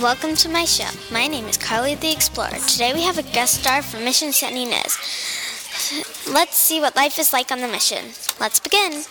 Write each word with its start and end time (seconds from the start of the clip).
Welcome 0.00 0.36
to 0.36 0.48
my 0.48 0.64
show. 0.64 0.88
My 1.12 1.26
name 1.26 1.46
is 1.46 1.56
Carly 1.56 1.96
the 1.96 2.12
Explorer. 2.12 2.58
Today 2.68 2.92
we 2.92 3.02
have 3.02 3.18
a 3.18 3.22
guest 3.24 3.62
star 3.62 3.82
from 3.82 4.04
Mission 4.04 4.30
San 4.32 4.52
Ynez. 4.52 4.94
Let's 6.32 6.56
see 6.56 6.80
what 6.80 6.94
life 6.94 7.18
is 7.18 7.32
like 7.32 7.50
on 7.50 7.60
the 7.60 7.66
mission. 7.66 8.04
Let's 8.38 8.60
begin. 8.60 9.02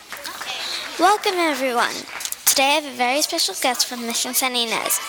Welcome, 0.97 1.33
everyone. 1.35 1.93
Today 2.45 2.63
I 2.63 2.79
have 2.79 2.85
a 2.85 2.95
very 2.95 3.21
special 3.21 3.53
guest 3.61 3.85
from 3.85 4.07
Mission 4.07 4.33
San 4.33 4.53
Ynez, 4.53 5.01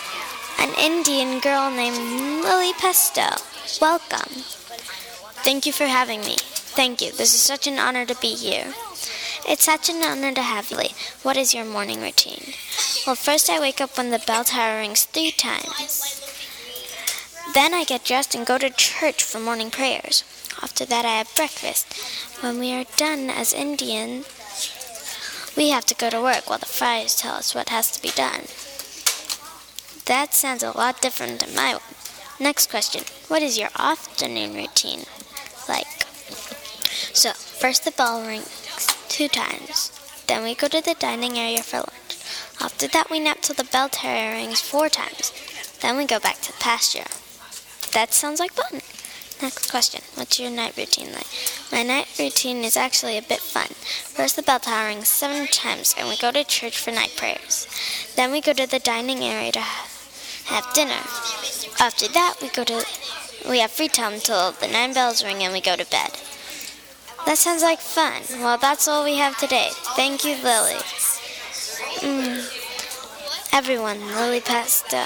an 0.59 0.75
Indian 0.80 1.38
girl 1.38 1.70
named 1.70 2.42
Lily 2.42 2.73
Pesto. 2.73 3.37
Welcome. 3.80 4.42
Thank 5.45 5.65
you 5.65 5.73
for 5.73 5.87
having 5.87 6.23
me. 6.23 6.34
Thank 6.41 7.01
you. 7.01 7.12
This 7.12 7.34
is 7.34 7.41
such 7.41 7.69
an 7.69 7.79
honor 7.79 8.05
to 8.05 8.16
be 8.16 8.34
here. 8.34 8.74
It's 9.51 9.65
such 9.65 9.89
an 9.89 10.03
honor 10.03 10.30
to 10.35 10.43
have 10.43 10.71
you. 10.71 10.77
What 11.23 11.39
is 11.39 11.55
your 11.55 11.65
morning 11.65 12.02
routine? 12.02 12.52
Well, 13.06 13.16
first 13.16 13.48
I 13.48 13.59
wake 13.59 13.80
up 13.80 13.97
when 13.97 14.11
the 14.11 14.19
bell 14.19 14.45
tower 14.45 14.80
rings 14.80 15.06
three 15.06 15.30
times. 15.30 16.20
Then 17.55 17.73
I 17.73 17.84
get 17.84 18.05
dressed 18.05 18.34
and 18.34 18.47
go 18.47 18.59
to 18.59 18.69
church 18.69 19.23
for 19.23 19.41
morning 19.41 19.70
prayers. 19.70 20.23
After 20.62 20.84
that, 20.84 21.06
I 21.06 21.16
have 21.16 21.34
breakfast. 21.34 21.95
When 22.42 22.59
we 22.59 22.75
are 22.75 22.84
done 22.98 23.30
as 23.30 23.55
Indians, 23.55 24.27
we 25.56 25.70
have 25.70 25.87
to 25.87 25.95
go 25.95 26.11
to 26.11 26.20
work 26.20 26.51
while 26.51 26.59
the 26.59 26.67
friars 26.67 27.17
tell 27.17 27.37
us 27.37 27.55
what 27.55 27.70
has 27.70 27.91
to 27.92 28.03
be 28.03 28.11
done. 28.11 28.42
That 30.05 30.34
sounds 30.34 30.62
a 30.62 30.77
lot 30.77 31.01
different 31.01 31.41
than 31.41 31.55
my 31.55 31.73
one. 31.73 31.97
Next 32.39 32.69
question 32.69 33.05
What 33.28 33.41
is 33.41 33.56
your 33.56 33.70
afternoon 33.78 34.53
routine 34.53 35.05
like? 35.67 36.05
So, 37.15 37.33
first 37.33 37.87
the 37.87 37.92
bell 37.92 38.20
rings 38.27 38.67
two 39.18 39.27
times. 39.27 39.90
Then 40.28 40.45
we 40.45 40.54
go 40.54 40.68
to 40.68 40.80
the 40.80 40.95
dining 40.95 41.40
area 41.40 41.64
for 41.64 41.78
lunch. 41.78 42.14
After 42.60 42.86
that, 42.86 43.10
we 43.10 43.18
nap 43.18 43.38
till 43.41 43.56
the 43.56 43.64
bell 43.64 43.88
tower 43.88 44.30
rings 44.30 44.60
four 44.60 44.88
times. 44.88 45.33
Then 45.83 45.97
we 45.97 46.06
go 46.06 46.20
back 46.20 46.41
to 46.42 46.52
the 46.52 46.58
pasture. 46.58 47.10
That 47.94 48.14
sounds 48.14 48.38
like 48.38 48.52
fun. 48.52 48.80
Next 49.42 49.69
question. 49.72 50.02
What's 50.14 50.38
your 50.38 50.52
night 50.52 50.77
routine 50.77 51.12
like? 51.12 51.27
My 51.72 51.83
night 51.83 52.06
routine 52.16 52.62
is 52.62 52.77
actually 52.77 53.19
a 53.19 53.22
bit 53.22 53.41
fun. 53.41 53.66
First, 54.14 54.36
the 54.36 54.42
bell 54.42 54.60
tower 54.60 54.86
rings 54.86 55.08
seven 55.08 55.48
times, 55.48 55.97
and 55.98 56.08
we 56.08 56.16
go 56.16 56.30
to 56.30 56.44
church 56.44 56.78
for 56.78 56.92
night 56.92 57.14
prayers. 57.16 57.66
Then 58.14 58.30
we 58.30 58.41
go 58.41 58.53
to 58.53 58.70
the 58.70 58.78
dining 58.78 59.25
area 59.25 59.50
to 59.50 59.64
have 60.47 60.72
dinner. 60.75 61.03
After 61.80 62.06
that, 62.06 62.36
we 62.41 62.50
go 62.50 62.62
to 62.62 62.86
we 63.50 63.58
have 63.58 63.72
free 63.72 63.88
time 63.88 64.14
until 64.14 64.53
the 64.53 64.69
nine 64.69 64.94
bells 64.94 65.25
ring 65.25 65.42
and 65.42 65.53
we 65.53 65.60
go 65.60 65.75
to 65.75 65.91
bed. 65.91 66.12
That 67.29 67.37
sounds 67.37 67.61
like 67.62 67.79
fun. 67.79 68.23
Well, 68.41 68.57
that's 68.57 68.89
all 68.89 69.05
we 69.05 69.19
have 69.19 69.37
today. 69.37 69.69
Thank 69.97 70.25
you, 70.25 70.34
Lily. 70.43 70.81
Mm. 72.01 72.41
Everyone, 73.53 74.01
Lily 74.17 74.41
Pesto. 74.41 75.05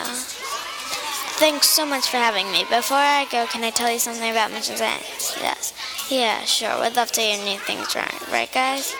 Thanks 1.43 1.69
so 1.69 1.85
much 1.85 2.09
for 2.09 2.19
having 2.19 2.53
me. 2.53 2.63
Before 2.71 2.97
I 2.97 3.27
go, 3.29 3.47
can 3.47 3.65
I 3.65 3.71
tell 3.71 3.91
you 3.91 3.99
something 3.99 4.31
about 4.31 4.53
Mission 4.53 4.77
Science? 4.77 5.37
Yes. 5.41 5.75
Yeah, 6.13 6.45
sure. 6.45 6.81
We'd 6.81 6.95
love 6.95 7.11
to 7.11 7.21
hear 7.21 7.45
new 7.45 7.59
things, 7.59 7.97
right? 7.97 8.31
Right, 8.31 8.53
guys? 8.53 8.95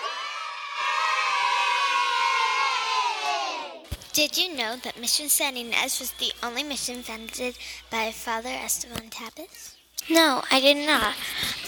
Did 4.11 4.37
you 4.37 4.53
know 4.53 4.75
that 4.83 4.99
Mission 4.99 5.29
San 5.29 5.55
Ynez 5.55 6.01
was 6.01 6.11
the 6.19 6.33
only 6.43 6.63
mission 6.63 7.03
founded 7.03 7.57
by 7.89 8.11
Father 8.11 8.49
Esteban 8.49 9.07
Tapis? 9.09 9.77
No, 10.09 10.43
I 10.51 10.59
did 10.59 10.85
not. 10.85 11.15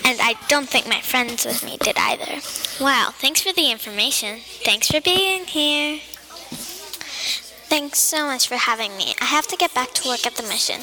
And 0.04 0.20
I 0.22 0.36
don't 0.48 0.70
think 0.70 0.88
my 0.88 1.02
friends 1.02 1.46
with 1.46 1.64
me 1.64 1.78
did 1.78 1.98
either. 1.98 2.42
Wow, 2.84 3.10
thanks 3.14 3.42
for 3.42 3.54
the 3.54 3.72
information. 3.72 4.40
Thanks 4.64 4.88
for 4.90 5.02
being 5.02 5.46
here. 5.46 6.00
Thanks 7.68 8.00
so 8.00 8.26
much 8.26 8.48
for 8.48 8.56
having 8.56 8.96
me. 8.98 9.16
I 9.20 9.26
have 9.26 9.48
to 9.48 9.58
get 9.58 9.74
back 9.74 9.94
to 9.94 10.08
work 10.08 10.26
at 10.26 10.36
the 10.36 10.44
mission. 10.44 10.82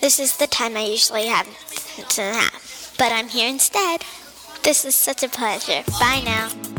This 0.00 0.18
is 0.18 0.36
the 0.36 0.46
time 0.46 0.76
I 0.76 0.84
usually 0.84 1.26
have 1.26 1.46
to 2.08 2.20
nap, 2.20 2.60
but 2.98 3.12
I'm 3.12 3.28
here 3.28 3.48
instead. 3.48 4.02
This 4.62 4.84
is 4.84 4.94
such 4.94 5.22
a 5.22 5.28
pleasure. 5.28 5.84
Bye 6.00 6.22
now. 6.24 6.73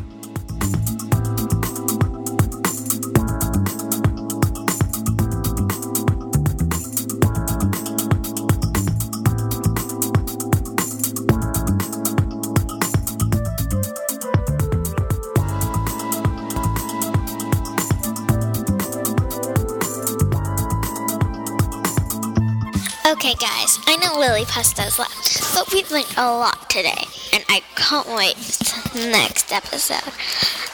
Okay, 23.16 23.34
guys, 23.36 23.80
I 23.88 23.96
know 23.96 24.20
Lily 24.20 24.44
Pesto's 24.44 25.00
left, 25.00 25.56
but 25.56 25.72
we've 25.72 25.90
learned 25.90 26.14
a 26.18 26.26
lot 26.26 26.70
today, 26.70 27.06
and 27.32 27.46
I 27.48 27.62
can't 27.78 28.10
wait 28.10 28.36
to 28.36 28.90
the 28.92 29.10
next 29.10 29.54
episode. 29.54 30.12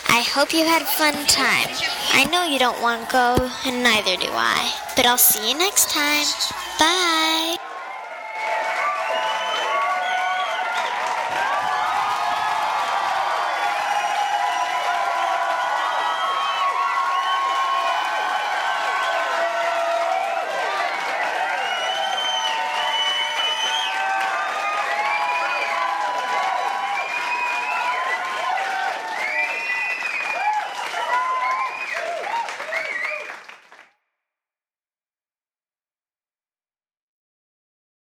I 0.09 0.25
hope 0.27 0.51
you 0.51 0.65
had 0.65 0.81
a 0.81 0.85
fun 0.85 1.13
time. 1.27 1.69
I 2.13 2.27
know 2.31 2.43
you 2.43 2.57
don't 2.57 2.81
want 2.81 3.07
to 3.07 3.11
go, 3.13 3.51
and 3.63 3.83
neither 3.83 4.17
do 4.17 4.27
I, 4.31 4.73
but 4.95 5.05
I'll 5.05 5.19
see 5.19 5.51
you 5.51 5.55
next 5.55 5.91
time. 5.91 6.25
Bye. 6.79 7.57